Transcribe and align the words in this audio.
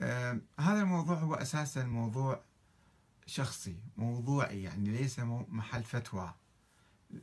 هذا 0.00 0.80
الموضوع 0.80 1.16
هو 1.16 1.34
أساسا 1.34 1.84
موضوع 1.84 2.40
شخصي 3.26 3.76
موضوعي 3.96 4.62
يعني 4.62 4.90
ليس 4.90 5.18
محل 5.48 5.84
فتوى 5.84 6.34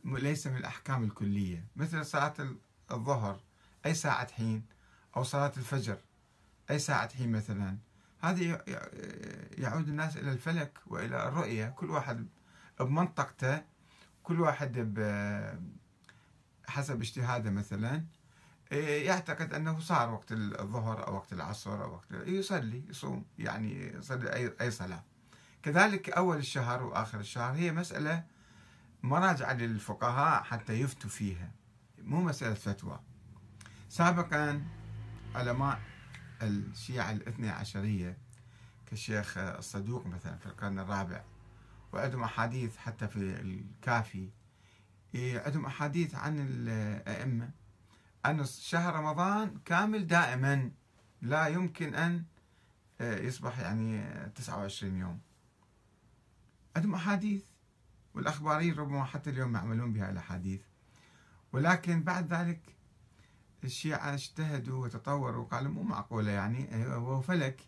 ليس 0.05 0.47
من 0.47 0.57
الأحكام 0.57 1.03
الكلية. 1.03 1.67
مثل 1.75 2.05
صلاة 2.05 2.33
الظهر 2.91 3.39
أي 3.85 3.93
ساعة 3.93 4.31
حين؟ 4.31 4.65
أو 5.17 5.23
صلاة 5.23 5.51
الفجر 5.57 5.97
أي 6.69 6.79
ساعة 6.79 7.15
حين 7.15 7.31
مثلا؟ 7.31 7.77
هذه 8.19 8.63
يعود 9.57 9.89
الناس 9.89 10.17
إلى 10.17 10.31
الفلك 10.31 10.79
وإلى 10.87 11.27
الرؤية. 11.27 11.69
كل 11.69 11.89
واحد 11.89 12.27
بمنطقته 12.79 13.61
كل 14.23 14.41
واحد 14.41 14.77
حسب 16.67 17.01
اجتهاده 17.01 17.51
مثلا. 17.51 18.05
يعتقد 18.77 19.53
أنه 19.53 19.79
صار 19.79 20.11
وقت 20.11 20.31
الظهر 20.31 21.07
أو 21.07 21.15
وقت 21.15 21.33
العصر 21.33 21.83
أو 21.83 21.93
وقت 21.93 22.11
يصلي 22.11 22.83
يصوم 22.89 23.25
يعني 23.39 23.93
يصلي 23.93 24.33
أي 24.33 24.53
أي 24.61 24.71
صلاة. 24.71 25.03
كذلك 25.63 26.09
أول 26.09 26.37
الشهر 26.37 26.83
وآخر 26.83 27.19
الشهر 27.19 27.55
هي 27.55 27.71
مسألة 27.71 28.23
مراجعة 29.03 29.53
للفقهاء 29.53 30.43
حتى 30.43 30.73
يفتوا 30.73 31.09
فيها 31.09 31.51
مو 31.97 32.21
مسألة 32.21 32.53
فتوى. 32.53 32.99
سابقا 33.89 34.63
علماء 35.35 35.79
الشيعة 36.41 37.11
الاثنى 37.11 37.49
عشرية 37.49 38.17
كالشيخ 38.85 39.37
الصدوق 39.37 40.05
مثلا 40.05 40.37
في 40.37 40.45
القرن 40.45 40.79
الرابع 40.79 41.23
وعندهم 41.93 42.23
أحاديث 42.23 42.77
حتى 42.77 43.07
في 43.07 43.17
الكافي 43.17 44.29
عندهم 45.15 45.65
أحاديث 45.65 46.15
عن 46.15 46.35
الأئمة. 46.49 47.60
أن 48.25 48.45
شهر 48.45 48.95
رمضان 48.95 49.59
كامل 49.65 50.07
دائما 50.07 50.71
لا 51.21 51.47
يمكن 51.47 51.95
أن 51.95 52.23
يصبح 53.01 53.59
يعني 53.59 54.03
29 54.35 54.97
يوم. 54.97 55.19
عندهم 56.75 56.95
أحاديث 56.95 57.43
والأخباريين 58.13 58.75
ربما 58.75 59.03
حتى 59.03 59.29
اليوم 59.29 59.55
يعملون 59.55 59.93
بها 59.93 60.09
الأحاديث. 60.11 60.61
ولكن 61.53 62.03
بعد 62.03 62.33
ذلك 62.33 62.61
الشيعة 63.63 64.13
اجتهدوا 64.13 64.83
وتطوروا 64.83 65.43
وقالوا 65.43 65.71
مو 65.71 65.83
معقولة 65.83 66.31
يعني 66.31 66.85
هو 66.85 67.21
فلك. 67.21 67.61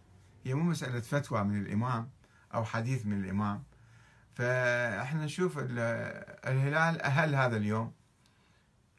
هي 0.44 0.54
مو 0.54 0.64
مسألة 0.64 1.00
فتوى 1.00 1.44
من 1.44 1.62
الإمام 1.62 2.10
أو 2.54 2.66
حديث 2.66 3.06
من 3.06 3.24
الإمام. 3.24 3.64
فإحنا 4.34 5.26
نشوف 5.26 5.58
الهلال 5.60 7.02
أهل 7.02 7.36
هذا 7.36 7.58
اليوم. 7.58 7.94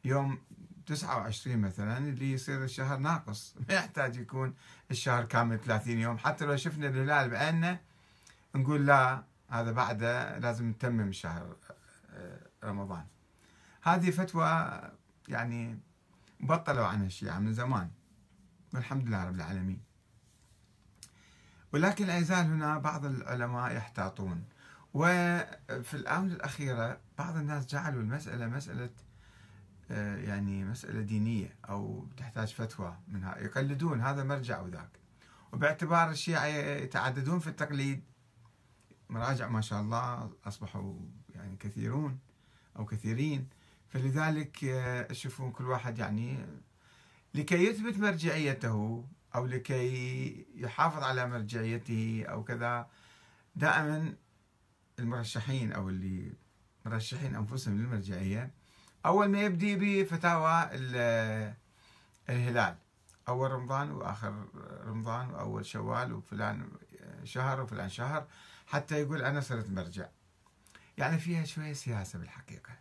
يوم 0.04 0.38
29 0.86 1.58
مثلا 1.58 1.98
اللي 1.98 2.32
يصير 2.32 2.64
الشهر 2.64 2.98
ناقص. 2.98 3.54
ما 3.68 3.74
يحتاج 3.74 4.16
يكون 4.16 4.54
الشهر 4.90 5.24
كامل 5.24 5.60
30 5.60 5.98
يوم. 5.98 6.18
حتى 6.18 6.44
لو 6.44 6.56
شفنا 6.56 6.88
الهلال 6.88 7.30
بعيننا 7.30 7.80
نقول 8.54 8.86
لا 8.86 9.22
هذا 9.48 9.72
بعده 9.72 10.38
لازم 10.38 10.68
نتمم 10.68 11.12
شهر 11.12 11.56
آه، 12.10 12.40
رمضان. 12.64 13.04
هذه 13.82 14.10
فتوى 14.10 14.80
يعني 15.28 15.78
بطلوا 16.40 16.86
عنها 16.86 17.06
الشيعة 17.06 17.38
من 17.38 17.52
زمان. 17.52 17.90
والحمد 18.74 19.08
لله 19.08 19.24
رب 19.24 19.34
العالمين. 19.34 19.80
ولكن 21.72 22.06
لا 22.06 22.18
يزال 22.18 22.46
هنا 22.46 22.78
بعض 22.78 23.04
العلماء 23.04 23.76
يحتاطون. 23.76 24.44
وفي 24.94 25.94
الآونة 25.94 26.34
الأخيرة 26.34 26.98
بعض 27.18 27.36
الناس 27.36 27.66
جعلوا 27.66 28.02
المسألة 28.02 28.46
مسألة 28.46 28.90
يعني 29.90 30.64
مسألة 30.64 31.00
دينية 31.00 31.56
أو 31.68 32.06
تحتاج 32.16 32.48
فتوى 32.48 32.98
منها. 33.08 33.38
يقلدون 33.38 34.00
هذا 34.00 34.24
مرجع 34.24 34.60
وذاك 34.60 34.90
وباعتبار 35.52 36.10
الشيعة 36.10 36.46
يتعددون 36.46 37.38
في 37.38 37.46
التقليد. 37.46 38.02
مراجع 39.10 39.48
ما 39.48 39.60
شاء 39.60 39.80
الله 39.80 40.30
أصبحوا 40.44 40.94
يعني 41.34 41.56
كثيرون 41.56 42.18
أو 42.76 42.84
كثيرين. 42.84 43.48
فلذلك 43.88 44.56
تشوفون 45.08 45.52
كل 45.52 45.64
واحد 45.64 45.98
يعني 45.98 46.46
لكي 47.34 47.64
يثبت 47.64 47.98
مرجعيته 47.98 49.04
أو 49.34 49.46
لكي 49.46 50.46
يحافظ 50.54 51.02
على 51.02 51.26
مرجعيته 51.26 52.24
أو 52.28 52.44
كذا 52.44 52.88
دائما 53.56 54.14
المرشحين 54.98 55.72
أو 55.72 55.88
اللي 55.88 56.32
مرشحين 56.86 57.34
أنفسهم 57.34 57.78
للمرجعية 57.78 58.50
أول 59.06 59.28
ما 59.28 59.40
يبدي 59.40 60.02
بفتاوى 60.02 60.70
الهلال. 62.28 62.76
أول 63.28 63.50
رمضان 63.50 63.90
وآخر 63.90 64.46
رمضان 64.86 65.30
وأول 65.30 65.66
شوال 65.66 66.12
وفلان 66.12 66.68
شهر 67.24 67.60
وفلان 67.60 67.88
شهر 67.88 68.26
حتى 68.66 69.00
يقول 69.00 69.22
أنا 69.22 69.40
صرت 69.40 69.70
مرجع. 69.70 70.06
يعني 70.98 71.18
فيها 71.18 71.44
شوية 71.44 71.72
سياسة 71.72 72.18
بالحقيقة. 72.18 72.72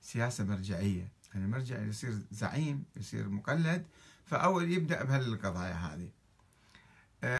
سياسة 0.00 0.44
مرجعية. 0.44 1.08
يعني 1.34 1.44
المرجع 1.44 1.82
يصير 1.82 2.18
زعيم 2.30 2.84
يصير 2.96 3.28
مقلد 3.28 3.86
فأول 4.26 4.72
يبدأ 4.72 5.04
بهالقضايا 5.04 5.74
هذه. 5.74 6.08